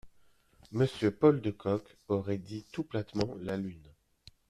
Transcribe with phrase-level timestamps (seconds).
[0.71, 3.93] Monsieur Paul de Kock aurait dit tout platement la lune…